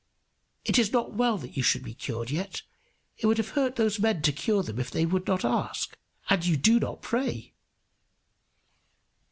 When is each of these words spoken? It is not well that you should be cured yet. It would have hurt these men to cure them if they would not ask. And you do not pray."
It 0.65 0.79
is 0.79 0.91
not 0.91 1.13
well 1.13 1.37
that 1.37 1.55
you 1.55 1.61
should 1.61 1.83
be 1.83 1.93
cured 1.93 2.31
yet. 2.31 2.63
It 3.19 3.27
would 3.27 3.37
have 3.37 3.49
hurt 3.49 3.75
these 3.75 3.99
men 3.99 4.23
to 4.23 4.31
cure 4.31 4.63
them 4.63 4.79
if 4.79 4.89
they 4.89 5.05
would 5.05 5.27
not 5.27 5.45
ask. 5.45 5.95
And 6.27 6.43
you 6.43 6.57
do 6.57 6.79
not 6.79 7.03
pray." 7.03 7.53